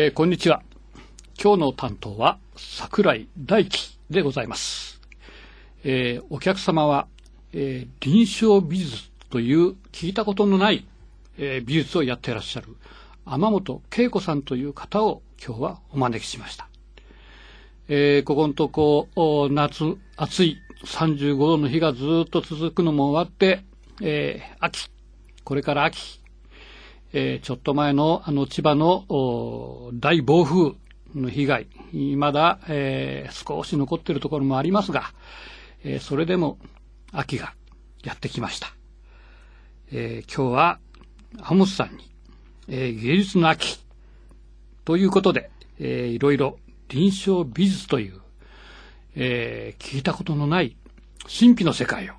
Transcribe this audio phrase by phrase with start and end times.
[0.00, 0.62] えーこんにちは。
[1.42, 5.00] 今日の担当は桜井大樹でございます。
[5.82, 7.08] えーお客様は、
[7.52, 10.86] えー臨床美術という聞いたことのない、
[11.36, 12.76] えー美術をやっていらっしゃる
[13.24, 16.68] 天本恵子さんという方を今日はお招きしました。
[17.88, 23.64] えーここのとこ、夏、暑い35度の日がずっと続くのも終わって、
[24.00, 24.92] えー秋、
[25.42, 26.17] これから秋、
[27.12, 29.04] えーちょっと前のあの千葉の
[29.94, 30.72] 大暴風
[31.14, 31.66] の被害、
[32.16, 35.12] まだ、えー少し残っているところもありますが、
[35.84, 36.58] えーそれでも
[37.12, 37.54] 秋が
[38.04, 38.68] やってきました。
[39.90, 40.78] えー今日は、
[41.40, 42.04] ハモスさんに、
[42.68, 43.78] えー芸術の秋
[44.84, 48.20] ということで、えーいろいろ臨床美術という、
[49.14, 50.76] えー聞いたことのない
[51.22, 52.12] 神秘の世界を、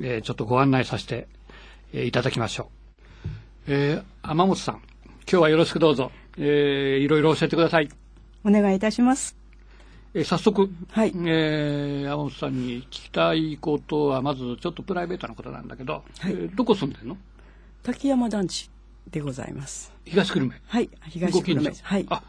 [0.00, 1.28] えーちょっとご案内させて、
[1.94, 2.77] えいただきましょう。
[3.70, 4.82] えー、天本さん、今
[5.26, 7.88] 日はよろしくどうぞ、えーいろいろ教えてください。
[8.42, 9.36] お願いいたします。
[10.14, 17.18] えー早速、はいえー、天本さんに聞きたいことは、まずちょっとプライベートなことなんだけど、はいえーどこ住んでんの？
[17.82, 18.70] 滝山団地
[19.10, 19.92] でございます。
[20.06, 20.56] 東久留米。
[20.66, 21.74] はい、東久留米。
[21.82, 22.06] はい。
[22.08, 22.22] あ、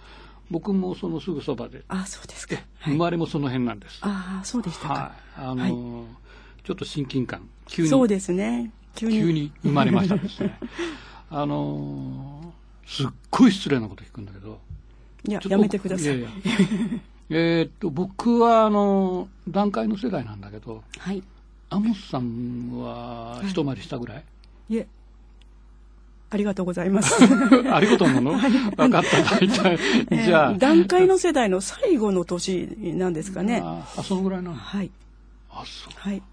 [0.52, 2.58] 僕もそのすぐそばで、あ、そうですか。
[2.84, 2.98] 生。
[2.98, 4.00] まれもその辺なんです。
[4.02, 4.94] ああ、そうでしたか。
[4.94, 5.42] はい。
[5.46, 6.06] あのーはい
[6.62, 8.72] ちょっと親近感、急に、そうですね。
[8.94, 9.18] 急に。
[9.18, 10.60] 急に生まれましたですね。
[11.32, 12.50] あのー
[12.90, 14.60] すっごい失礼なこと聞くんだけど、
[15.28, 16.06] いや、やめてください。
[16.06, 16.30] いやいや
[17.30, 21.22] えーっと、僕は、あの、段階の世代なんだけど、はい。
[21.70, 24.24] アモスさんは一回りしたぐらい、
[24.70, 24.88] いえ。
[26.32, 27.16] ありがとうございます。
[27.72, 28.32] ありがとうなの？
[28.76, 29.38] 分かった。
[29.46, 29.72] じゃあ。
[29.72, 33.62] えー段階の世代の最後の年なんですかね。
[33.64, 34.56] ああ、そのぐらいなの？
[34.56, 34.90] はい。
[35.52, 35.94] あ、そう。
[35.96, 36.24] はい。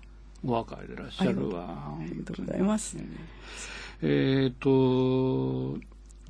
[0.42, 1.66] お若いでいらっしゃるわ。
[1.68, 2.96] ありがとうございます。
[4.02, 5.78] えーっと、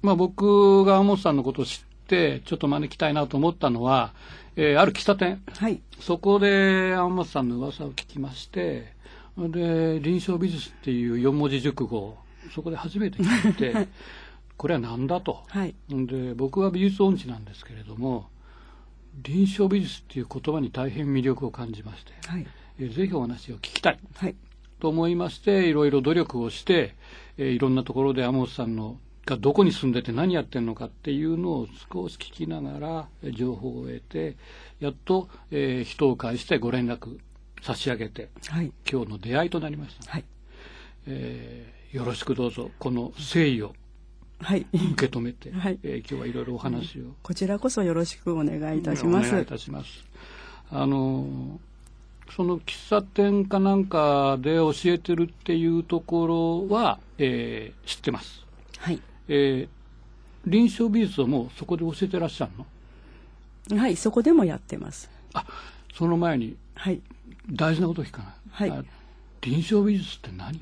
[0.02, 4.12] まあ僕がアモスさんのことを知って、ちょっと招きたいなと思ったのは、
[4.56, 5.42] えーある喫茶店。
[5.58, 5.80] はい。
[6.00, 8.94] そこで天本さんの噂を聞きまして、
[9.38, 12.18] で、臨床美術っていう四文字熟語を
[12.54, 13.88] そこで初めて聞いて、
[14.56, 15.42] これは何だと。
[15.48, 15.74] はい。
[15.90, 18.28] で、僕は美術音痴なんですけれども、
[19.22, 22.46] 臨床美術っていう言葉に大変魅力を感じまして、はい。
[22.78, 24.34] えーぜひお話を聞きたいはい。
[24.80, 26.94] と思いまして、いろいろ努力をして、
[27.38, 34.36] えーいろんなところで天本さんのがどこに住んでて何やってんのかっていうのを少し聞きながらえー情報を得て、
[34.80, 37.18] やっと、えー人を介してご連絡
[37.62, 38.72] 差し上げて、はい。
[38.90, 40.10] 今日の出会いとなりました。
[40.12, 40.24] はい。
[41.06, 43.74] えーよろしくどうぞ、この誠意を
[44.38, 44.66] はい。
[44.92, 49.28] 受け止めて、 はいえー今日はいろいろお話を、こちらこそよろしくお願いいたします。
[49.28, 50.04] お願いいたします。
[50.70, 51.58] あの
[52.34, 58.44] その喫茶店かなんかで教えてるっていうところは、えー知ってます。
[58.78, 59.00] はい。
[59.28, 59.76] えー
[60.48, 62.52] 臨床美術をもうそこで教えてらっしゃる
[63.74, 63.80] の？
[63.82, 63.96] はい。
[63.96, 65.10] そこでもやってます。
[65.34, 65.44] あ
[65.94, 67.00] その前にはい。
[67.50, 68.22] 大事なこと聞か
[68.58, 68.70] ない？
[68.70, 68.84] はいあ
[69.40, 70.60] 臨床美術って何よ？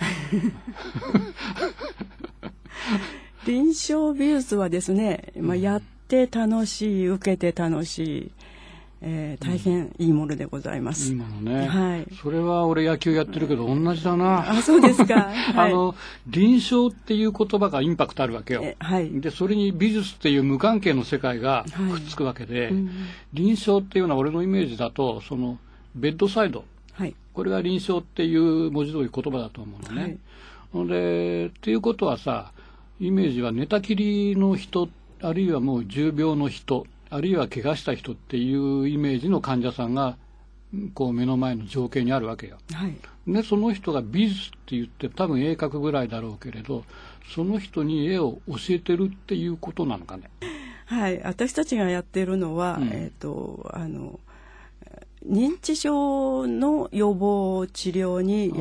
[3.46, 8.30] 臨床美術はですね、まあ、やって楽しい、受けて楽しい、
[9.06, 11.10] えー大変いいものでございます。
[11.10, 11.66] いいものね。
[11.68, 14.50] はいそれは俺野球やってるけど同じだな。
[14.50, 15.14] あ、そうですか。
[15.54, 15.72] はい。
[15.72, 15.94] あの、
[16.26, 18.62] 臨床っていう言葉がインパクトあるわけよ。
[18.64, 19.20] えはい。
[19.20, 22.90] で、それに美術っていう無関係の世界がはいくっつくわけで、うん
[23.32, 25.58] 臨床っていうのは俺のイメージだと、その、
[25.94, 26.64] ベッドサイド。
[26.92, 27.14] はい。
[27.32, 30.02] これが臨床っていう文字通り言葉だと思うのね。
[30.02, 30.18] はい
[30.88, 32.50] で、っていうことはさ、
[33.00, 34.88] イメージは寝たきりの人、
[35.20, 40.16] あるいはもう重病の人、あるいは怪我した人っていうイメージの患者さんが、
[40.94, 42.58] こう目の前の情景にあるわけよ。
[42.72, 42.96] はい。
[43.26, 46.84] で、その人が美術って言って多分絵描くぐらいだろうけれど、
[47.34, 50.24] その人に絵を教えてるっていうことなのかね。
[50.86, 51.22] はい。
[51.22, 54.18] 私たちがやってるのは、うんえっ、と、あの、
[55.26, 58.52] 認知症の予防治療に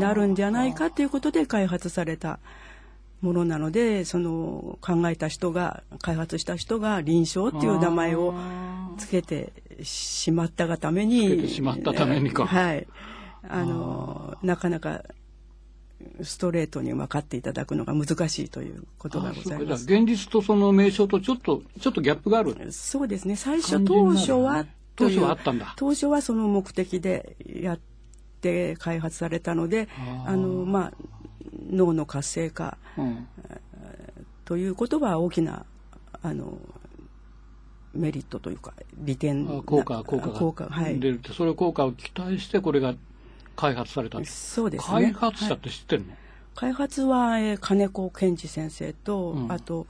[0.00, 2.40] なるんじゃないかということで開発された
[3.22, 8.34] ものなので、その考えた人が、開発した人が臨床っていう名前を
[8.98, 9.52] つけて
[9.82, 11.28] しまったがために。
[11.28, 12.86] つけてしまったためにかはい。
[13.48, 15.02] あの、なかなか
[16.22, 19.84] ストレートに分かっていただくのが難しいということがございあます。
[19.84, 22.72] 現実とその名称とちょっと、ちょっとギャップがある。
[22.72, 23.36] そうですね。
[23.36, 24.66] 最初当初は
[24.96, 25.74] 当初はあったんだ。
[25.76, 27.80] 当初はその目的でやっ
[28.40, 29.88] て開発されたので、
[30.26, 30.92] あのまあ
[31.70, 33.26] 脳の活性化うん。
[34.44, 35.64] ということは大きな
[36.22, 36.58] あの
[37.94, 40.98] メリットというか利点効果、効果が効果はい。
[40.98, 42.94] 出るって、それ効果を期待してこれが
[43.56, 44.22] 開発された。
[44.24, 45.12] そうですね。
[45.12, 46.14] 開発者っはいて知ってるの、
[46.54, 49.52] 開発は、えー金子健二先生と、うん。
[49.52, 49.86] あと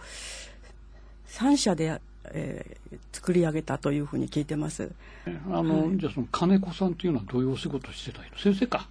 [1.29, 4.91] 3社で、えー、作り上げたというふうに聞いてます。
[5.27, 8.39] あの、はい、じゃあその金子さんというのはどういうお仕事してた人？
[8.39, 8.89] 先生か。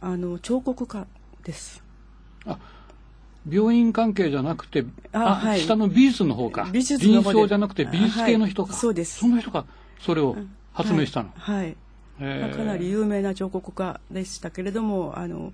[0.00, 1.06] あの彫刻家
[1.46, 1.82] です。
[2.44, 2.58] あ
[3.48, 6.68] 病院関係じゃなくてあ、はい、下の美術の方か。
[6.72, 9.20] 美術の臨床じゃなくて美術系の人か、はい、そうです。
[9.20, 9.64] その人が
[10.00, 10.36] それを
[10.72, 11.76] 発明したの、はい、
[12.18, 15.52] はい、かなり有名な彫刻家でしたけれどもあの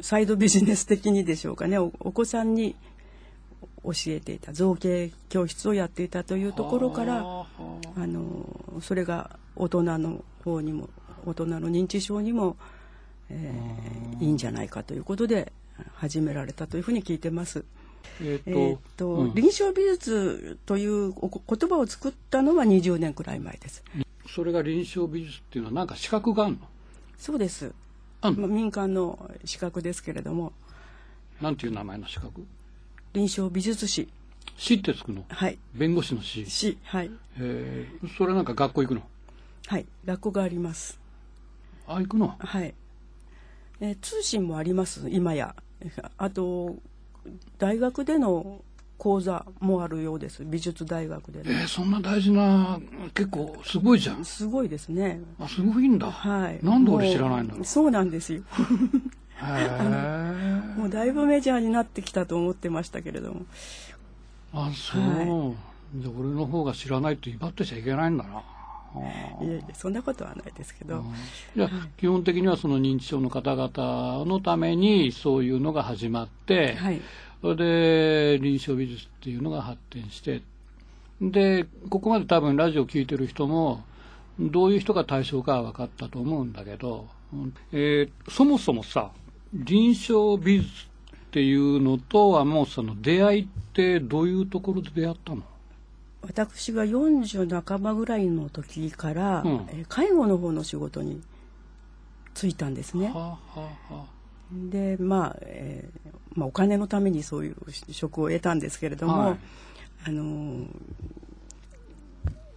[0.00, 1.78] サイドビジネス的にでしょうかね。
[1.78, 2.76] お子さんに
[3.82, 10.90] 教えていた造形教室をやっていたというところからあのそれが大人の方にも
[11.24, 12.56] 大人の認知症にも、
[13.30, 15.52] えー、いいんじゃないかということで
[15.94, 17.64] 始められたというふうに聞いてます。
[18.20, 23.84] えっ、ー、と、うん、臨床美術という言葉を作ったのは20年くらい前です。
[24.26, 26.58] それが臨床美術っていうのは何か資格があるの？
[27.16, 27.72] そうです。
[28.20, 30.52] まあ、民間の資格ですけれども。
[31.40, 32.44] なんていう名前の資格？
[33.12, 34.08] 臨床美術師。
[34.56, 35.24] 師ってつくの？
[35.28, 35.58] はい。
[35.74, 36.44] 弁護士の師。
[36.46, 37.10] 師、はい。
[37.38, 39.02] えー、それなんか学校行くの？
[39.66, 39.86] はい。
[40.04, 40.98] 学校があります。
[41.86, 42.34] あ、行くの？
[42.38, 42.74] はい。
[43.80, 45.54] えー、通信もあります、今や。
[46.18, 46.76] あと、
[47.58, 48.62] 大学での
[48.96, 50.44] 講座もあるようです。
[50.44, 52.80] 美術大学で、ね、えー、そんな大事な
[53.14, 54.24] 結構すごいじゃん。
[54.24, 55.20] すごいですね。
[55.38, 56.10] あすごいんだ。
[56.10, 56.58] はい。
[56.64, 58.42] なんで俺知らないんだそうなんですよ。
[59.40, 63.46] へもうだいぶメジャーになってきたと思ってましたけれども。
[64.52, 65.54] あそう、は
[65.96, 68.42] い、じゃ俺の方が知らないと威張ってちゃいけないんだな
[69.42, 71.04] いえいえそんなことはないですけど。
[71.56, 77.00] じゃ基本的にはその認知症の方々のためにそういうのが始まって、はい、
[77.40, 80.42] それで臨床美術っていうのが発展して
[81.20, 83.84] でここまで多分ラジオ聴いてる人も
[84.38, 87.08] どういう人が対象かは分かったと思うんだけど、
[87.72, 89.10] えー、そもそもさ
[89.52, 90.88] 臨床美術
[91.28, 95.42] っていうのとはもうその出会いってどういうところで出会ったの？
[96.28, 101.22] 私が40半ばぐらいの時から、うん、介護の方の仕事に
[102.34, 103.06] 就いたんですね。
[103.06, 104.04] はあはあはあ、
[104.52, 107.56] でまあ、えー、まあ、お金のためにそういう
[107.92, 109.36] 職を得たんですけれども、はい、
[110.06, 110.66] あの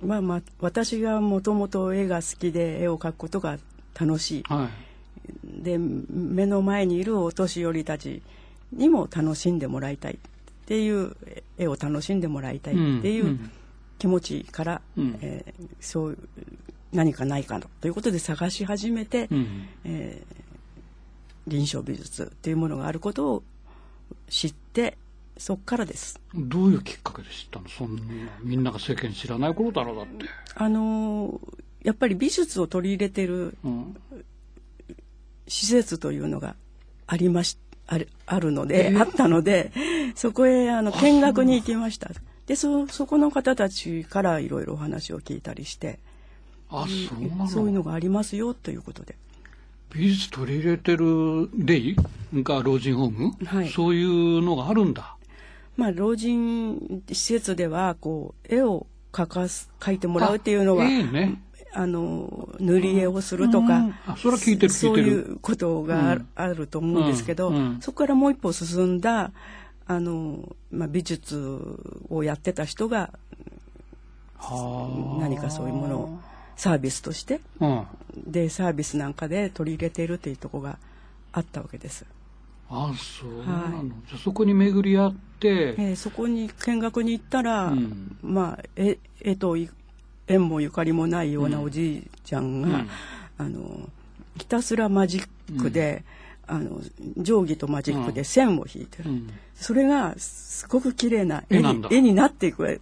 [0.03, 3.57] まあまあ私がもともと絵が好きで絵を描くことが
[3.97, 4.69] 楽しい、は
[5.45, 8.21] い、で目の前にいるお年寄りたち
[8.73, 10.17] にも楽しんでもらいたいっ
[10.65, 11.15] ていう
[11.57, 13.39] 絵を楽しんでもらいたいっていう
[14.01, 16.17] 気持ちから、うん、えー、そう
[16.91, 20.41] 何かないかということで探し始めて、うん、えー
[21.47, 23.43] 臨床美術っていうものがあることを
[24.29, 24.95] 知って
[25.37, 26.19] そっからです。
[26.35, 27.67] どういうきっかけで知ったの？
[27.67, 28.01] そんな
[28.43, 30.25] みんなが世間知らないことだろうだって。
[30.53, 31.41] あの
[31.83, 33.57] やっぱり美術を取り入れてる
[35.47, 36.55] 施設というのが
[37.07, 37.57] ありまし
[37.87, 39.71] あるあるので、えー、あったので
[40.13, 42.11] そこへあの見学に行きました
[42.47, 45.99] でそそこの方たちからいろいろお話を聞いたりして
[46.69, 49.15] あそうそういうのがありますよということで。
[49.93, 51.95] 美術取り入れてるレイ
[52.33, 55.17] が老人ホーム、はい、そういうのがあるんだ。
[55.75, 61.41] まあ、老人施設ではこう絵を描かす描いてもらうっていうのは、ええね、
[61.73, 64.73] あの塗り絵をするとか、あそれは聞いてる。
[64.73, 69.31] そういうことがあるうん、あると思うんですけど、うんうん、そこからもう一歩進んだ
[69.95, 71.61] あの、まあ、美術
[72.09, 73.11] をやってた人が
[75.19, 76.19] 何かそういうものを
[76.55, 80.77] サービスとして、うん、でサービスなんかで取り入れているというところが
[81.33, 82.05] あったわけです。
[82.69, 89.57] あそうなの、はい、じゃそこに巡り合って、えー、そこに見学に行ったら、うん、まあ絵絵と
[90.27, 92.89] 縁もゆかりもないようなおじいちゃんが、うん、
[93.37, 93.89] あの
[94.37, 96.03] ひたすらマジックで、うん、
[96.51, 96.81] あの
[97.15, 99.09] 定規とマジックで線を引いてる、
[99.55, 102.81] それがすごく綺麗な絵に絵になっていく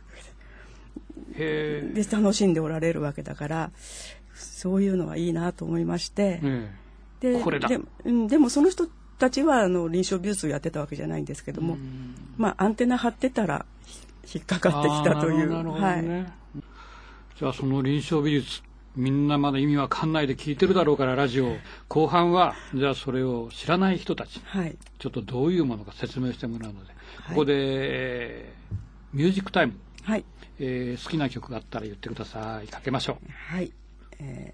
[1.35, 3.71] で楽しんでおられるわけだから
[4.33, 6.41] そういうのはいいなと思いまして、
[7.19, 7.79] でで
[8.27, 8.87] でもその人
[9.19, 11.77] たちはあの臨床美術をやってたわけじゃないんですけども、
[12.37, 13.67] まあアンテナ張ってたら
[14.33, 15.63] 引っかかってきたという。
[15.63, 16.03] ね、はい、
[17.37, 18.63] じゃあその臨床美術
[18.95, 21.55] みんなまだ意味わかんないで聞いてるだろうからラジオ。
[21.87, 26.91] 後半はじゃあそれを知らない人たち、はい、ちょっとどういうものか説明してもらうので、
[27.29, 29.73] ここで、えー、ミュージックタイム。
[30.03, 30.25] はい。
[30.59, 32.67] えー、好きな曲があったら言ってください。
[32.67, 33.31] かけましょう。
[33.31, 33.71] はい、
[34.19, 34.53] え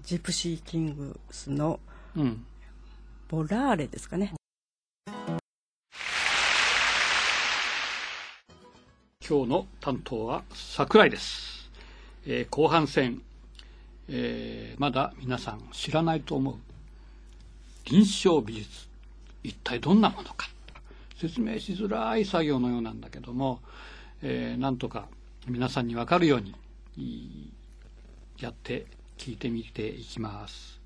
[0.00, 1.78] ー、ジプシーキングスの
[2.16, 2.46] 「うん、
[3.28, 4.32] ボラーレ」ですかね。
[9.28, 11.70] 今日の担当は桜井です、
[12.26, 13.22] えー、後半戦、
[14.08, 16.54] えー、まだ皆さん知らないと思う
[17.84, 18.88] 臨床美術
[19.42, 20.48] 一体どんなものか
[21.22, 23.60] 説明しづらい作業のようなんだけども、
[24.22, 25.06] えー、なんとか
[25.46, 27.52] 皆さんに分かるように
[28.40, 28.86] やって
[29.18, 30.80] 聞いてみていきます。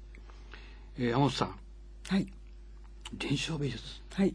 [0.99, 1.59] えー、山本さん。
[2.09, 2.27] はい。
[3.15, 3.83] 臨床美術。
[4.13, 4.35] はい。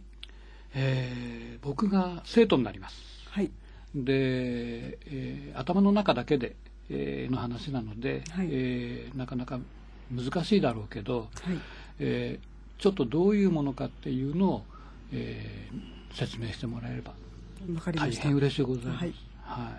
[0.73, 2.95] えー、僕が生徒になります。
[3.29, 3.51] はい。
[3.93, 6.55] で、えー、頭の中だけで、
[6.91, 9.59] えー、の話なので、はい、えー、なかなか
[10.11, 11.29] 難しいだろうけど、はい、
[11.99, 14.63] えー、ちょっとどういうものかっていうのを、
[15.13, 17.13] えー、説明してもらえれば
[17.95, 18.99] 大変嬉しいございます。
[18.99, 19.73] はい、はい、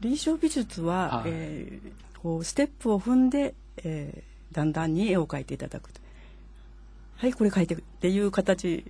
[0.00, 5.90] 臨床美術は、はい、えー、こうステップを踏んで、えー、だんだんに絵を描いていただく
[7.16, 8.84] はいこれ描いてっていう形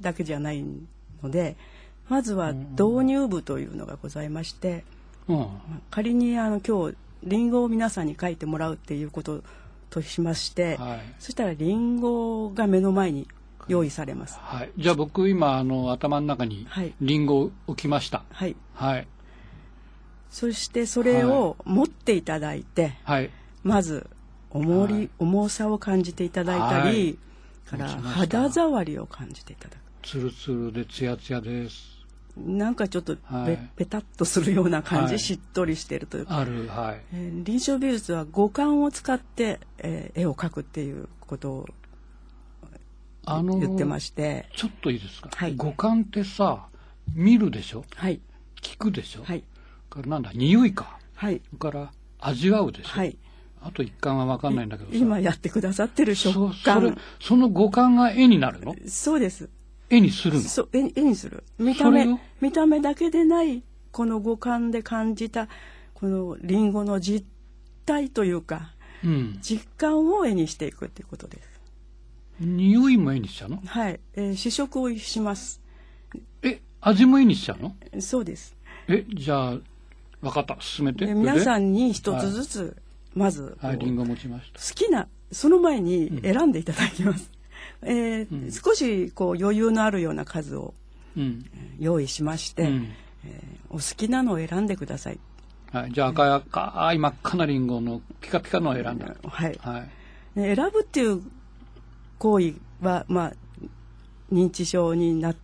[0.00, 0.64] だけじゃない
[1.22, 1.56] ので
[2.08, 4.82] まずは導入部というのがございまして、うん、
[5.90, 9.42] 仮にあの今日りんごを皆さんに書いてもらうっていうこと
[9.90, 13.26] としまして、はい、そしたらりんごが目の前に
[13.66, 14.38] 用意されます。
[14.40, 16.66] はい、じゃあ僕今あの頭の中に
[17.00, 18.24] りんごを置きました。
[18.30, 18.56] はい。
[18.74, 19.06] はい。
[20.30, 23.30] そしてそれを持っていただいて、はい、
[23.62, 24.08] まず
[24.50, 27.18] 重り、はい、重さを感じていただいたり、
[27.66, 30.06] はい、から肌触りを感じていただく。
[30.06, 31.97] つるつるでツヤツヤです。
[32.46, 36.38] なんかちょっとべ、はい、ペタッとするような感じ、はい、しっとりしてるというか。
[36.38, 37.00] ある、はい。
[37.12, 41.66] えー、臨床美術は五感を使って、えー、絵を描くっていうことを
[43.24, 44.48] あの言ってまして。
[44.56, 46.66] ちょっといいですか、はい、五感ってさ
[47.14, 48.20] 見るでしょ、はい、
[48.62, 49.42] 聞くでしょ、はい、
[49.90, 50.30] からなんだ？
[50.34, 53.18] 匂いか、はい、から味わうでしょ、はい、
[53.62, 56.96] あと一感は分かんないんだけど今やってくださってる食感。
[57.20, 58.74] その五感が絵になるの？
[58.86, 59.48] そうです
[59.90, 60.40] 絵にするの？
[60.42, 61.44] そう絵絵にする。
[61.58, 62.06] 見た目
[62.40, 65.48] 見た目だけでないこの五感で感じた
[65.94, 67.26] このリンゴの実
[67.86, 71.48] 体というか、うん、実感を絵にしていくっていうことです。
[72.40, 73.62] 匂いも絵にしちゃうの？
[73.66, 75.60] はい、えー、試食をします。
[76.42, 77.74] え味も絵にしちゃうの？
[78.00, 78.54] そうです。
[78.88, 79.56] えじゃあ
[80.20, 80.56] 分かった。
[80.60, 81.06] 進めて。
[81.06, 82.72] 皆さんに一つずつ、はい、
[83.14, 84.60] まずはいリンゴ持ちました。
[84.60, 87.30] 好きなその前に選んでいただきます、
[87.82, 90.74] えー、うん、少しこう余裕のあるような数を
[91.78, 92.88] 用意しまして、うん、
[93.24, 95.18] えー、お好きなのを選んでください。
[95.72, 99.14] はい、じゃあ赤い赤い真っ赤なリンゴのピカピカのを選んだ。
[99.22, 99.58] はい。
[99.60, 99.86] はい、
[100.34, 101.22] 選ぶっていう
[102.18, 103.32] 行為は、まあ、
[104.32, 105.36] 認知症になっ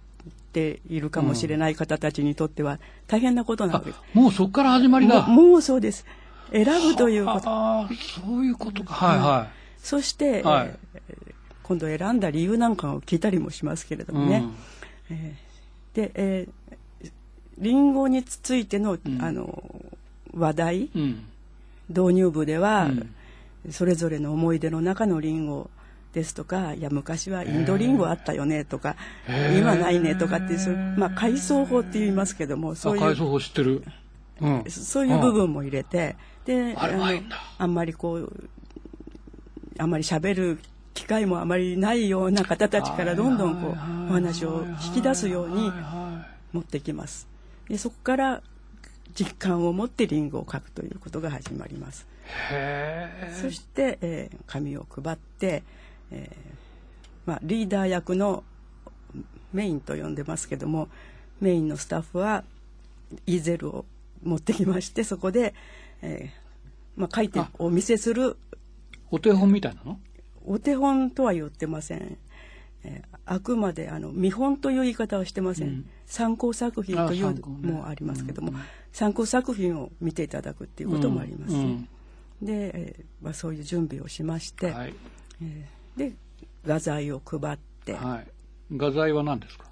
[0.53, 4.01] ているかもしれない方たちにとっては大変なことなわけです。
[4.15, 5.27] うん、もうそこから始まりだ。
[5.27, 6.07] もうそうです。
[6.51, 7.51] 選ぶということ。
[7.51, 7.89] ああ、
[8.25, 8.95] そういうことか。
[8.95, 9.49] はいはい。
[9.79, 11.34] そして、はい、えー
[11.65, 14.45] 今度選んだ理由なんかを聞いたりもしますけれどもね。
[15.11, 17.11] うん、えー、で、えー、
[17.59, 19.65] リンゴについての,、あの
[20.33, 21.25] 話題、うん、
[21.89, 22.91] 導入部では、
[23.71, 25.71] それぞれの思い出の中のリンゴ
[26.13, 28.95] ですとかいや昔はインドリンゴあったよねとか
[29.27, 33.83] 今ないねとかっていうまあ階層法って言いますけどもそういう階層法知ってる、
[34.41, 36.89] うん、そういう部分も入れてであ
[37.59, 38.49] あんまりこう
[39.79, 40.59] あんまり喋る
[40.95, 43.75] 機会もあまりないような方たちからどんどんこうお
[44.15, 45.71] 話を引き出すように
[46.53, 47.27] 持ってきます。
[47.69, 48.43] でそこから
[49.15, 52.07] 実感を持ってリンゴを書くということが始まります。
[53.43, 55.63] そして、えー、紙を配って、
[56.11, 56.37] えー
[57.27, 58.45] まあ、リーダー役の
[59.53, 60.89] メインと呼んでますけども
[61.41, 62.45] メインのスタッフは
[63.27, 63.85] イーゼルを
[64.23, 65.55] 持ってきましてそこで、
[66.03, 68.37] えーまあ、書いてお見せする
[69.11, 69.99] お手本みたいなの？
[70.45, 72.19] お手本とは言ってません。
[72.87, 81.89] えー、あくまであの見本という言い方はしてません、うん、参考作品というのもありますけども、ねうん、参考作品を見ていただくっていうこともあります、うん、
[82.43, 84.95] で、えーまあ、そういう準備をしまして、はい、
[85.43, 86.13] えー、で
[86.67, 88.27] 画材を配って、はい、
[88.77, 89.65] 画材は何ですか？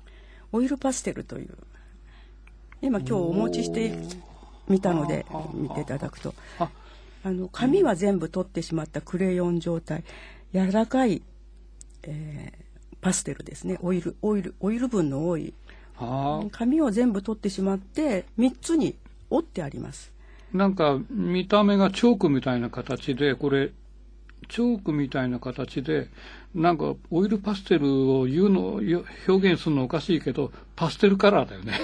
[0.52, 1.50] オイルパステルという。
[2.80, 3.94] 今今日お持ちして
[4.68, 6.34] みたので見ていただくと。
[6.58, 10.02] あの紙は全部取ってしまったクレヨン状態
[10.52, 11.22] 柔らかい、
[12.02, 13.78] えー、パステルですね。
[13.82, 15.54] オイルオイルオイル分の多い。
[16.50, 18.96] 紙を全部取ってしまって3つに
[19.30, 20.12] 折ってあります。
[20.52, 23.70] なんか見た目がチョークみたいな形でこれ
[24.48, 26.08] チョークみたいな形で
[26.54, 28.80] なんかオイルパステルを言うの
[29.28, 31.78] 表現するのおかしいけどパステルカラーだよね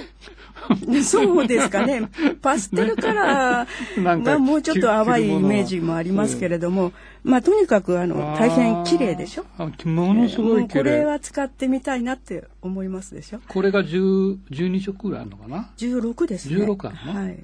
[1.04, 2.08] そうですかね。
[2.42, 6.92] パステルカラー はもうちょっと淡いイメージもありますけれども、
[7.24, 9.44] まあとにかくあの大変綺麗でしょ？
[9.88, 13.40] ものすごいこれは使ってみたいなって思いますでしょ？
[13.48, 16.56] これが1 12色ぐらいあるのかな ?16 ですね。
[16.64, 17.20] 16あるの？
[17.20, 17.38] はい。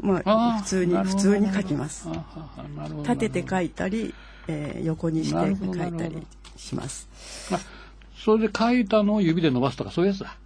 [0.00, 2.08] まあ普通に普通に書きます。
[3.02, 4.14] 立てて書いたり、
[4.46, 6.16] えー、横にして書いたり
[6.56, 7.08] します。
[8.16, 10.36] それで書いたのを指で伸ばすとか、そういうやつだ。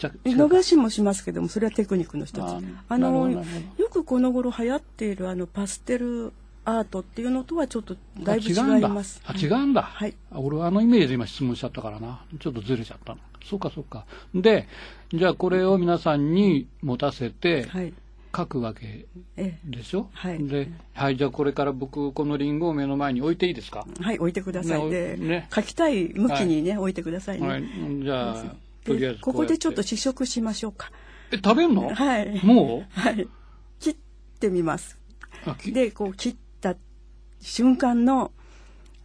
[0.00, 2.40] じゃ伸ばしもしますけどもそれはテクニックの一つ。
[2.40, 3.42] ああのよ
[3.90, 6.32] くこの頃流行っているあのパステル
[6.64, 9.20] アートっていうのとはちょっとだいぶ違います。
[9.26, 9.82] あ、違うんだ。
[9.82, 10.14] はい。
[10.32, 12.24] あ俺はあのイメージで今質問しちゃったからな。
[12.38, 13.20] ちょっとずれちゃったな。
[13.44, 14.06] そうかそうか。
[14.34, 14.68] で、
[15.12, 17.92] じゃあこれを皆さんに持たせてはい。
[18.32, 20.08] 書くわけえでしょ？
[20.12, 20.46] はい。
[20.46, 23.84] で、はい、じゃあこれから僕このリンゴを目の前に置いていいですか？
[24.00, 24.84] えはい置いてください。
[24.84, 25.48] ね。
[25.52, 27.64] 書きたい向きにね、置いてくださいね、はい。
[28.04, 28.44] じゃあ、
[28.94, 30.90] とりあえでずここでちょっとや試食しましょうか。
[31.32, 31.94] え、食べんの？
[31.94, 32.44] はい。
[32.44, 33.28] もはい。
[33.78, 33.96] 切っ
[34.38, 34.98] てみます。
[35.72, 36.76] でこう切った
[37.40, 38.32] 瞬間の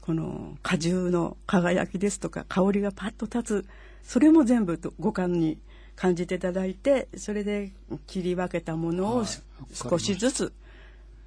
[0.01, 3.67] この果汁の輝きですとか香りがパッと立つ。
[4.03, 5.57] それも全部と五感に
[5.95, 7.71] 感じていただいてそれで
[8.05, 9.27] 切り分けたものをはい。
[9.73, 10.53] 少しずつ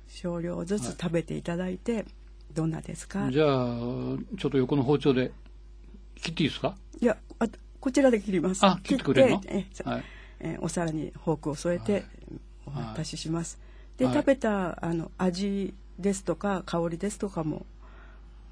[0.09, 2.07] 少量ずつ食べていただいて、
[2.55, 3.31] どんなですか？
[3.31, 3.47] じゃあ、
[4.39, 5.33] ちょっと横の包丁で
[6.17, 6.77] 切っていいですか？
[7.01, 7.47] いやあ
[7.81, 8.65] こちらで切ります。
[8.65, 9.43] あ切ってくれるの？
[9.47, 10.05] えはい。
[10.41, 12.05] えーお皿にフォークを添えて
[12.67, 13.59] お渡しします、
[13.97, 14.15] で、はい。
[14.15, 17.67] 食べたあの味ですとか香りですとかも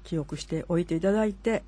[0.03, 1.63] 記憶しておいていただいて。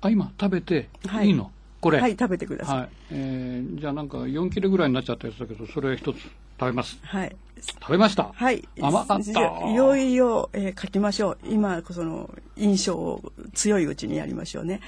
[0.00, 1.28] あ、今食べてはい。
[1.28, 1.50] いいの？
[1.80, 2.00] これ。
[2.00, 2.78] はい食べてください。
[2.78, 2.88] はい。
[3.10, 6.30] えーじゃあなんか4切れぐらいになっちゃったやつだけど、それ一つ食
[6.66, 6.98] べます。
[7.02, 7.36] はい。
[7.80, 8.32] 食べました。
[8.34, 8.68] はい。
[8.80, 9.70] 甘かった。
[9.70, 11.38] いよいよ、えー書きましょう。
[11.48, 13.22] 今その印象を
[13.54, 14.80] 強いうちにやりましょうね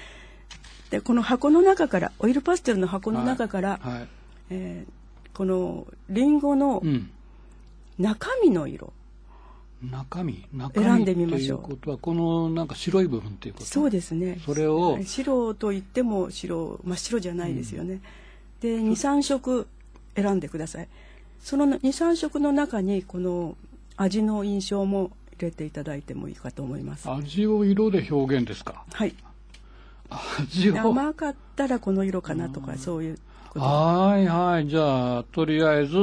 [0.90, 4.08] でこの箱の中からオイルパステルの箱の中から、はい。
[4.50, 4.92] えー
[5.36, 7.10] このリンゴのうん。
[7.98, 8.92] 中身の色、
[9.82, 10.46] 中身？
[10.52, 11.60] 中身選んでみましょう。
[11.60, 13.66] っていうことは、このなんか白い部分っていうこと？
[13.66, 14.38] そうですね。
[14.44, 14.98] それを？
[15.02, 18.00] 白と言っても白真っ白じゃないですよね、
[18.60, 19.66] で23色
[20.14, 20.88] 選んでください。
[21.40, 23.56] その23色の中にこの
[23.96, 27.10] 味の印象も入れていただいてもいいかと思います。
[27.10, 28.84] 味を色で表現ですか？
[28.92, 29.14] はい
[30.10, 30.78] 味を。
[30.90, 33.18] 甘かったらこの色かなとかそういう
[33.50, 33.64] こと。
[33.64, 34.68] はいはい。
[34.68, 35.96] じゃあ、とりあえず、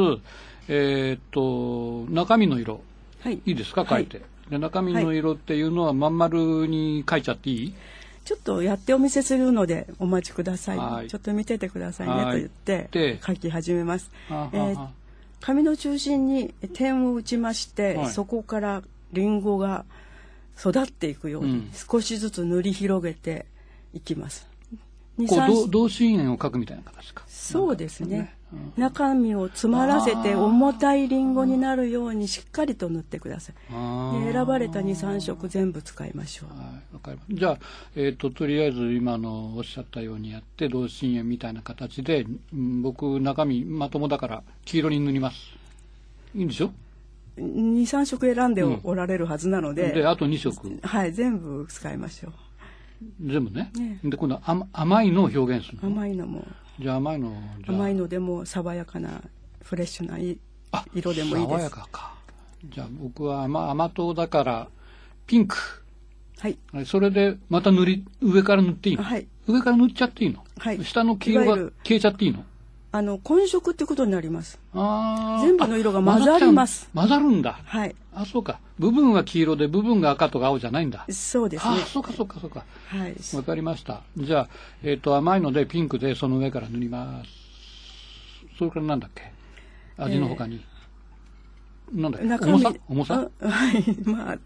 [0.67, 2.81] えーっと、中身の色、
[3.21, 3.39] はい。
[3.45, 4.17] いいですか、書いて。
[4.17, 7.73] はで中身の色っていうのはまん丸に書いちゃっていい、
[8.25, 11.07] ちょっとやってお見せするのでお待ちください、はい。
[11.07, 12.25] ちょっと見ててくださいねはい。
[12.33, 14.11] と言ってで書き始めます。
[14.29, 14.49] は。
[14.53, 14.87] えー
[15.43, 18.09] 紙の中心に点を打ちまして、はい。
[18.11, 19.83] そこからリンゴが
[20.57, 21.71] 育っていくようにうん。
[21.73, 23.45] 少しずつ塗り広げて
[23.93, 24.47] いきます。
[25.17, 27.23] 二こう三同同心円を書くみたいな形か。
[27.27, 28.35] そうですね
[28.77, 33.55] 中身を詰まらせて重たいリンゴになるようにしっかりと塗ってください。
[33.71, 36.57] 選ばれた23色全部使いましょう。
[36.57, 37.33] はい、わかります。
[37.33, 37.57] じゃあ、
[37.95, 45.37] えっ、と、とりあえず今のおっしゃったようにやって、同心円みたいな形で、うん僕、中身、まともだから、黄色に塗ります。
[46.35, 46.71] いいんでしょ
[47.39, 52.33] ？23色選んでうんおられるはずなので、で、あと2色、はい全部使いましょう。
[53.21, 53.71] 全部ね。
[53.75, 55.87] ねで、今度は甘甘いのを表現するの？
[55.87, 56.45] 甘いのも。
[56.79, 57.33] じゃあ甘いの、
[57.67, 59.21] 甘いのでも爽やかな
[59.61, 60.17] フレッシュな
[60.93, 61.59] 色でもいいです。
[61.59, 62.13] 爽やかか。
[62.65, 64.67] じゃあ僕は甘甘党だから、
[65.27, 65.55] ピンク。
[66.39, 66.57] はい。
[66.85, 69.03] それで、また塗り、上から塗っていいの？
[69.03, 69.27] はい。
[69.47, 70.43] 上から塗っちゃっていいの？
[70.57, 70.83] はい。
[70.83, 72.43] 下の黄色が消えちゃっていいの？
[72.91, 74.59] あの混色ってことになります。
[74.73, 75.45] あー。
[75.45, 76.89] 全部の色が混ざります。
[76.93, 77.59] 混ざるんだ。
[77.63, 78.59] はいあ、そうか。
[78.79, 81.05] 部分は黄色で、部分が赤とか青じゃないんだ。
[81.09, 82.65] そうですねあ、そうか、そうか、そうか。
[82.87, 84.01] はいわかりました。
[84.17, 84.49] じゃあ、
[84.83, 87.29] えっ、と、甘いのでピンクでその上から塗ります。
[88.57, 89.31] それからなんだっけ？
[89.97, 90.63] 味の他に。
[91.91, 92.73] なんだっ重さ？
[92.87, 93.29] 重さ？
[93.41, 94.37] あはいまあ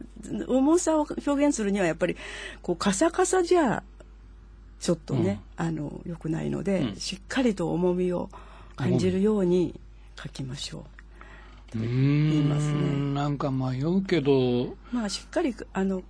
[0.47, 2.17] 重さを表現するにはやっぱり
[2.61, 3.83] こうカサカサじゃ
[4.79, 8.29] ちょっとね、あの良くないので、うんしっかりと重みを
[8.75, 9.79] 感じるように
[10.21, 10.96] 書きましょうー
[11.81, 13.13] 言いますねん。
[13.13, 16.03] なんか迷うけど、うまあしっかりあの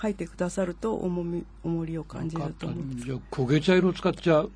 [0.00, 4.50] 書いてくださると重み重りを感じると思うじゃあ焦げ茶色使っちゃう？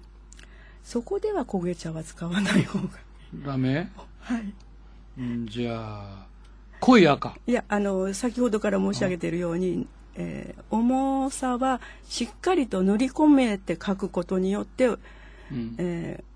[0.83, 2.89] そこでは焦げ茶は使わない方が
[3.45, 3.91] ダメ？
[4.21, 6.27] はいんじゃあ、
[6.81, 7.37] 濃い赤。
[7.47, 14.93] いやあの先ほどから申し上げているように、えー重さはしっかりと塗り込めて書くことによって、う
[15.55, 16.36] んえーお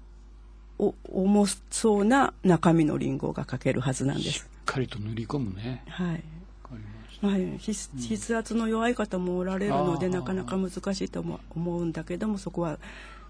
[1.05, 4.49] 重そうな中身のリンゴが書けるはずなんでしっす。
[4.65, 5.85] かりと塗り込むね。
[5.89, 6.23] はい。
[7.01, 7.27] ました。
[7.27, 12.79] はい、筆筆圧の弱い方もおられるので、あーなかなか難しいとも思うんだけどもそこは、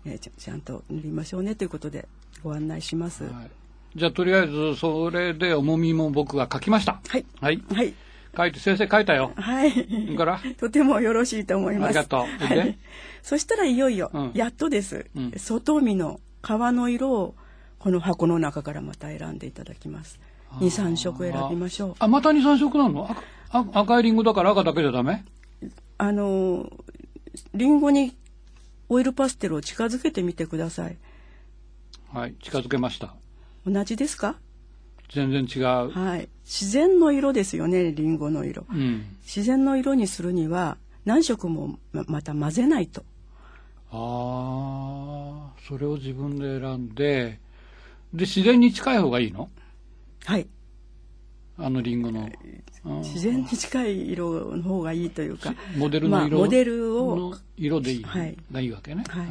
[0.04, 2.08] えーちゃちゃんと塗りましょうねということで
[2.42, 3.24] ご案内します。
[3.24, 3.50] ははい、
[3.96, 7.00] じゃあとりあえずそれで重みも僕が書きました。
[7.18, 7.62] い、はい。
[7.74, 7.94] はい、
[8.36, 9.32] 書いて先生書いたよ。
[9.36, 10.40] はい、から。
[10.58, 11.86] とてもよろしいと思います。
[11.86, 12.20] ありがとう。
[12.20, 12.74] はでい。
[13.22, 14.30] そしたらいよいよ、うん。
[14.34, 15.32] やっとです、うん。
[15.36, 17.34] 外見の皮の色を
[17.78, 20.18] この箱の中からまた選んでいただきます。
[20.58, 21.94] 2、3色選びましょう。
[21.98, 23.08] あまた23色なの？
[23.10, 23.22] 赤
[23.52, 25.24] あ赤いリンゴだから赤だけじゃダメ？
[25.98, 26.72] あのー
[27.54, 28.16] リンゴに
[28.88, 30.96] オイルパステルを近づけてみてください。
[32.12, 33.14] はい、近づけました。
[33.66, 34.36] 同じですか？
[35.12, 35.90] 全然違う。
[35.90, 36.28] はい。
[36.44, 38.66] 自然の色ですよね、リンゴの色。
[38.70, 39.16] うん。
[39.22, 43.04] 自然の色にするには何色もままた混ぜないと。
[43.92, 47.40] ああ、それを自分で選んで、
[48.12, 49.48] で、自然に近い方がいいの？
[50.24, 50.46] はい。
[51.58, 52.20] あのリンゴの。
[52.20, 52.30] うん
[53.02, 55.54] 自然に近い色の方がいいというか。
[55.76, 59.04] モデルの色、まあモデルをの色でいい、はいがいいわけね。
[59.08, 59.26] はい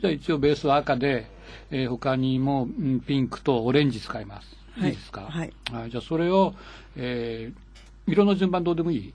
[0.00, 1.26] じゃあ一応ベースは赤で、
[1.70, 4.56] えー他にも、うんピンクとオレンジ使います。
[4.78, 5.22] はいいいですか？
[5.22, 5.52] はい
[5.90, 6.54] じゃあそれを、
[6.96, 7.62] えー
[8.10, 9.14] 色の順番どうでもいい？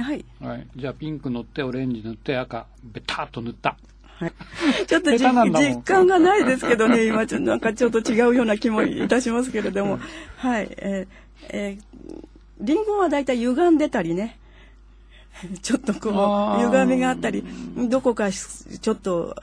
[0.00, 0.24] はい。
[0.40, 0.66] はい。
[0.76, 3.76] じゃあピンク塗って、オレンジ塗って、赤、ベターっと塗った。
[4.18, 4.32] はい。
[4.86, 9.98] ちょっと実感がないですけどね、今ちょっとなんかちょっと違うような気もいたしますけれども、
[10.36, 10.68] はい。
[10.78, 12.26] えーえー
[12.58, 14.38] リンゴはだいたい歪んでたりね、
[15.60, 17.44] ちょっとこう、歪みがあったり、
[17.90, 19.36] どこかしちょっと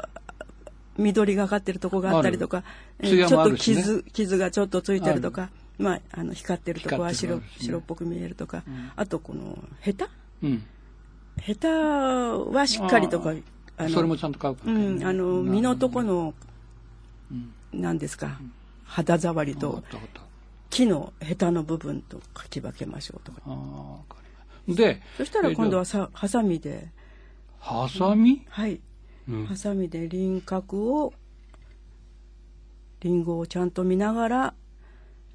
[0.97, 2.63] 緑がかってるとこがあったりとか、
[2.97, 7.43] えちょっと傷、傷がちょっとついてるとか、まあ、あの、光ってるとこは白ね。
[7.59, 8.63] 白っぽく見えるとか、
[8.95, 10.09] あとこの、ヘタ？
[10.41, 10.63] うん。
[11.39, 13.35] ヘタはしっかりとか、
[13.89, 16.33] それもちゃんと買うから、うん、あの身のとこの
[17.31, 17.53] うん。
[17.73, 18.39] 何ですか
[18.85, 19.83] 肌触りと。
[20.69, 23.41] 木のヘタの部分とかき分けましょうとか。
[24.67, 26.89] で、そしたら今度はえーさハサミで。
[27.59, 28.79] ハサミ、はい。
[29.27, 29.45] うん。
[29.45, 31.13] ハサミで輪郭を
[33.01, 34.53] リンゴをちゃんと見ながら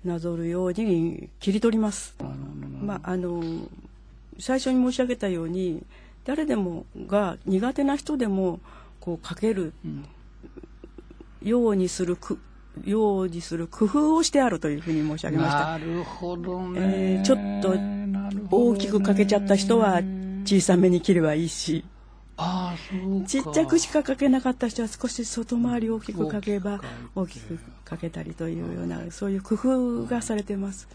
[0.05, 2.17] なぞるように切り取ります。
[2.81, 3.43] まああの
[4.39, 5.85] 最初に申し上げたように
[6.29, 8.61] 誰でもが苦手な人でも
[9.01, 9.73] こう描ける
[11.43, 12.39] ようにするく
[12.85, 15.61] ようにする工夫をしてあるというふうに申し上げました。
[15.71, 16.81] なるほどね。
[16.83, 17.75] えーちょっと
[18.55, 20.03] 大きく描けちゃった人は
[20.45, 21.83] 小さめに切ればいいし
[22.37, 23.27] ああ、そうか。
[23.27, 26.83] ちっちゃくしか描けなかった人は少し外回り大きく描けば
[27.15, 30.89] 大大きくきく描けたりというようなそういう工夫がされてます。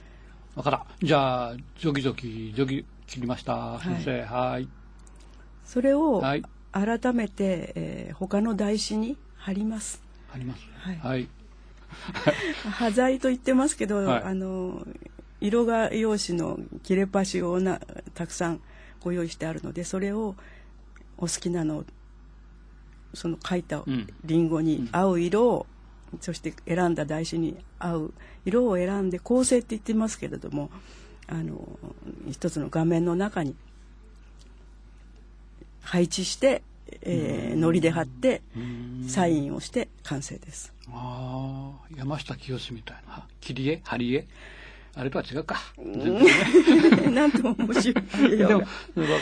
[0.53, 0.83] わからん。
[1.01, 3.79] じゃあ、ジョギジョギ、ジョギ切りました。
[3.81, 4.67] い先生、はい。
[5.65, 10.01] それをはい改めて、えー他の台紙に貼ります。
[10.33, 10.63] あります。
[10.75, 11.27] はいはい。
[12.71, 14.85] 端材と言ってますけど、はいあの
[15.39, 17.81] 色画用紙の切れ端をな
[18.13, 18.61] たくさん
[19.01, 20.35] ご用意してあるのでそれを
[21.17, 21.83] お好きなの
[23.13, 25.65] その描いたうんリンゴに合う色を、
[26.21, 28.13] そして選んだ台紙に合う
[28.45, 30.71] 色を選んで構成って言ってますけれども
[31.27, 31.77] あの
[32.29, 33.55] 一つの画面の中に
[35.83, 36.63] 配置して、
[37.01, 40.73] えー、糊で貼ってうんサインをして完成です。
[40.89, 43.25] ああ、山下清みたいな。
[43.41, 43.81] 切り絵？
[43.83, 44.27] 貼り絵？
[44.95, 45.57] あれとは違うか。
[47.11, 48.65] なんとも面白いでも、よわ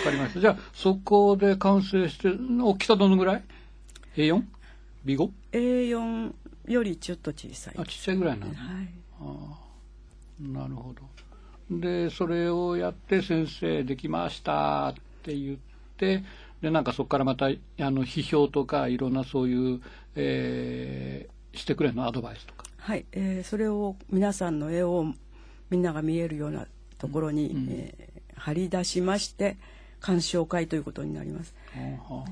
[0.04, 0.42] かりました。
[0.42, 2.30] じゃあ、そこで完成して、
[2.62, 3.44] 大きさどのぐらい
[4.18, 5.32] ?A4?B5?
[5.54, 6.34] A4
[6.68, 11.80] よりちょっと小さいあ、ちっちゃいぐらいなの、はい、なるほど。
[11.80, 14.94] で、それをやって、先生、できましたっ
[15.24, 15.58] て言っ
[15.96, 16.22] て、
[16.62, 19.82] で、なんかそこからまた、あの、批評とか、いろんなそういう、
[20.16, 22.06] えー、してくれるの？
[22.06, 22.66] アドバイスとか。
[22.78, 23.06] はい。
[23.12, 25.06] えーそれを皆さんの絵を
[25.70, 29.58] みんなが見えるようなところに、うんえー貼り出しまして
[30.00, 31.54] 鑑賞会ということになります。
[31.76, 32.24] えー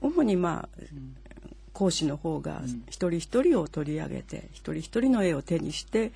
[0.00, 0.78] 主にまあ、
[1.72, 6.12] 講師の方が一人一人を取り上げて、一人一人の絵を手にして、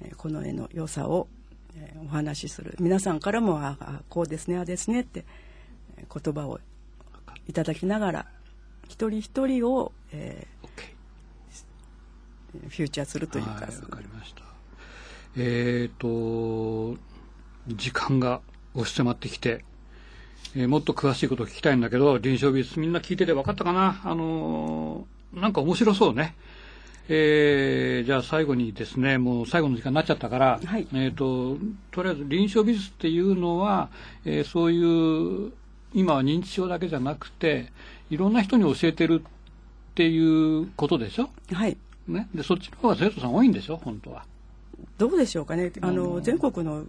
[0.00, 1.28] えーこの絵の良さを、
[1.76, 2.76] えーお話しする。
[2.80, 5.26] 皆さんからもああこうですねああですねってえー
[6.12, 6.60] 言葉を
[7.48, 8.26] いただきながら
[8.88, 10.60] 一人一人を、えー
[12.52, 14.42] フューチャーするというか、はい、わかりました。
[15.36, 16.96] えっ、と、
[17.68, 18.40] 時間が
[18.74, 19.64] 押し迫ってきて、
[20.56, 24.00] えーもっと詳しいことを聞きたいんだけど、臨床美術みんな聞いてて分かったかな？
[24.04, 26.34] あのーなんか面白そうね。
[27.08, 31.56] えーじゃあ最後にですね、もう最後の時間になっちゃったから、はいえっ、と、
[31.92, 33.90] とりあえず臨床美術っていうのは、
[34.24, 35.52] えーそういう、
[35.92, 37.72] 今は認知症だけじゃなくて、
[38.10, 41.30] いろんな人に教えてるっていうことでしょ？
[41.52, 41.76] はい。
[42.08, 43.76] ね、でそっちの方が生徒さん多いんでしょ？
[43.76, 44.24] 本当は。
[44.98, 45.72] どうでしょうかね？
[45.80, 46.84] ああのの全国の、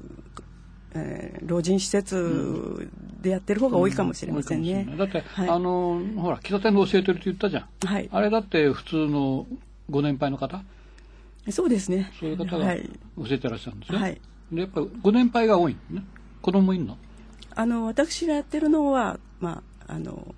[0.94, 2.90] えー老人施設
[3.22, 4.68] でやってる方が多いかもしれませんね。
[4.68, 5.10] 多いかもしれない。
[5.10, 5.50] だって、はい。
[5.50, 7.88] あのほら喫茶店で教えてるって言ったじゃん。
[7.88, 8.10] はい。
[8.12, 9.48] あれだって普通の
[9.90, 10.64] ご年配の方？
[11.50, 12.12] そうですね。
[12.20, 12.90] そういう方がはい。
[13.18, 14.00] 教えてらっしゃるんですよ。
[14.00, 14.22] はい。
[14.52, 16.06] でやっぱご年配が多いのね。
[16.42, 16.98] 子供いんの？
[17.56, 20.34] あの私がやってるのは、まあ、あの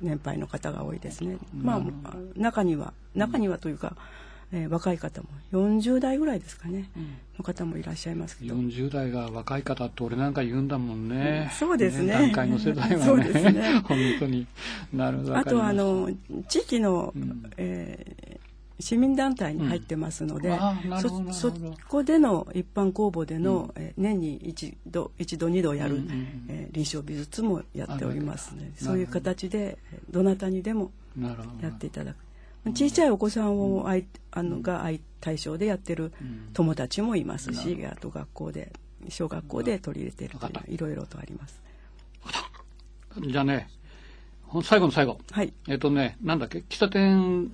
[0.00, 1.38] 年配の方が多いですね。
[1.54, 4.06] まあ中には中にはというか、え
[4.52, 8.54] えー、若い方も40代ぐらいですかね、うん、の方もいらっしゃいますけど。
[8.54, 12.12] 40代が若い方って俺なんか言うんだもんね、そうですね。
[12.12, 13.04] 段階の世代はね。
[13.04, 13.80] そうですね。
[13.84, 14.46] 本当に。
[14.92, 16.10] なるほどあとあの
[16.48, 18.46] 地域の、うん、えー
[18.78, 21.52] 市民団体に入ってますので、うん、そ
[21.88, 29.78] こでの一般公募での、うん、え年に一度一度二度やる、うんうん、えー、臨床美術もやっておりますのでそういう形で
[30.10, 30.90] どなたにでも
[31.62, 32.16] やっていただく。
[32.74, 36.12] 小さいお子さんをあいあのが対象でやってる
[36.52, 38.72] 友達もいますし、あと学校で
[39.08, 41.60] 小学校で取り入れてるといういろいろとあります。
[43.24, 43.68] じゃあね
[44.64, 46.64] 最後の最後、はい、えっ、とねなんだっけ？
[46.68, 47.52] 喫茶店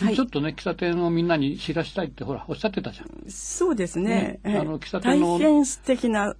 [0.00, 3.30] はい、ちょっとね、喫茶店をみんなに知らしたいって、ほら、おっしゃってたじゃん。
[3.30, 4.40] そうですね。
[4.42, 5.38] ねあの、喫茶店の。
[5.38, 6.34] 大変素敵な、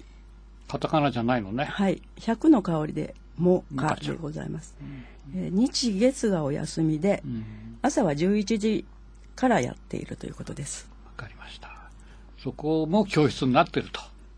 [0.68, 1.64] カタカナじゃないのね。
[1.66, 2.02] はい。
[2.18, 7.46] 100の香りでモカでございます、うんえ日月がお休みで、うん、
[7.82, 8.86] 朝は11時
[9.36, 10.90] からやっているということです。
[11.06, 11.70] わかりました。
[12.38, 13.90] そこも教室になっている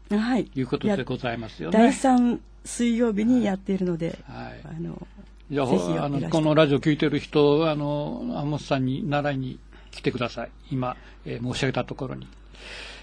[0.10, 1.78] と、はい、いうことでございますよね。
[1.78, 5.08] 第3水曜日にやっているので、はい、あの
[5.50, 9.60] じゃああのこのラジオ聞いてる人あのアモスさんに習いに
[9.92, 10.50] 来てください。
[10.72, 12.28] 今、えー、申し上げたところに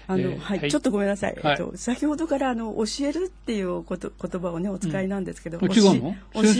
[0.07, 1.35] あの、えー、はい、ちょっとごめんなさい。
[1.41, 5.75] はい、えっと、先ほどから、あの、教えるっていうこと、言葉をね、お使いなんですけど、うん、教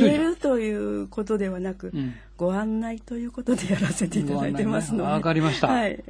[0.05, 5.11] えるということではなく、うん、ご案内ということでやらせていただいてますので。
[5.11, 5.67] わ、かりました。
[5.67, 6.03] はい。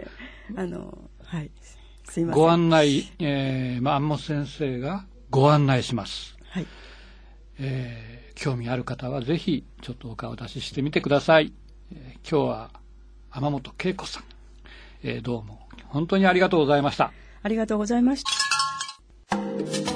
[0.56, 1.50] あの、はい。
[2.10, 2.42] すいません。
[2.42, 6.38] ご案内、えー、まあ、安本先生がご案内します。
[6.50, 6.68] はい。
[7.60, 11.54] えー、興味ある方はぜひ、ちょっとお顔出ししてみてください。
[11.92, 12.70] えー、今日は、
[13.32, 14.24] 天本恵子さん、
[15.02, 17.12] えー、どうも、本当にありがとうございました。
[17.44, 19.93] ありがとうございました。